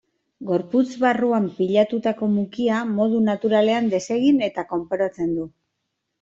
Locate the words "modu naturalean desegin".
2.95-4.43